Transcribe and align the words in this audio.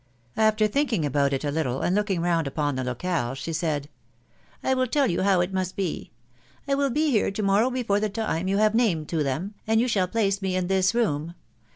After 0.35 0.65
thinking 0.65 1.05
about 1.05 1.31
it 1.31 1.43
a 1.43 1.51
little, 1.51 1.81
and 1.81 1.95
looking 1.95 2.21
round 2.21 2.47
upon 2.47 2.73
the 2.73 2.83
locale, 2.83 3.35
she 3.35 3.53
said, 3.53 3.87
—"I 4.63 4.73
will 4.73 4.87
tell 4.87 5.05
you 5.05 5.21
how 5.21 5.41
it 5.41 5.53
must 5.53 5.75
be. 5.75 6.09
I 6.67 6.73
will 6.73 6.89
be 6.89 7.11
here 7.11 7.29
to 7.29 7.43
morrow 7.43 7.69
before 7.69 7.99
the 7.99 8.09
time 8.09 8.47
you 8.47 8.57
have 8.57 8.73
named 8.73 9.07
to 9.09 9.21
them, 9.21 9.53
and 9.67 9.79
you 9.79 9.87
shall 9.87 10.07
place 10.07 10.41
me 10.41 10.55
in 10.55 10.65
this 10.65 10.95
room. 10.95 11.35